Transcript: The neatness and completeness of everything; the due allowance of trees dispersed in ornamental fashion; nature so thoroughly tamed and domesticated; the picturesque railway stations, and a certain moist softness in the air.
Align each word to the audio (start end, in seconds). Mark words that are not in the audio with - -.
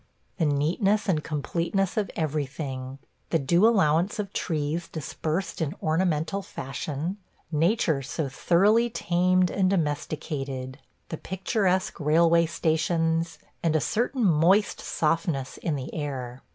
The 0.39 0.47
neatness 0.47 1.07
and 1.07 1.23
completeness 1.23 1.95
of 1.95 2.09
everything; 2.15 2.97
the 3.29 3.37
due 3.37 3.67
allowance 3.67 4.17
of 4.17 4.33
trees 4.33 4.87
dispersed 4.87 5.61
in 5.61 5.75
ornamental 5.79 6.41
fashion; 6.41 7.17
nature 7.51 8.01
so 8.01 8.27
thoroughly 8.27 8.89
tamed 8.89 9.51
and 9.51 9.69
domesticated; 9.69 10.79
the 11.09 11.17
picturesque 11.17 11.99
railway 11.99 12.47
stations, 12.47 13.37
and 13.61 13.75
a 13.75 13.79
certain 13.79 14.25
moist 14.25 14.79
softness 14.81 15.57
in 15.59 15.75
the 15.75 15.93
air. 15.93 16.41